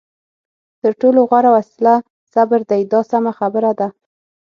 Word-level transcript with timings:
تر 0.81 0.91
ټولو 1.01 1.19
غوره 1.29 1.51
وسله 1.55 1.95
صبر 2.33 2.59
دی 2.69 2.81
دا 2.91 3.01
سمه 3.11 3.31
خبره 3.39 3.71
ده. 3.79 3.87